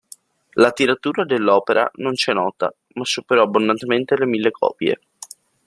La 0.55 0.71
tiratura 0.71 1.25
dell'opera 1.25 1.87
non 1.97 2.15
ci 2.15 2.31
è 2.31 2.33
nota, 2.33 2.73
ma 2.95 3.05
superò 3.05 3.43
abbondantemente 3.43 4.17
le 4.17 4.25
mille 4.25 4.49
copie. 4.49 4.99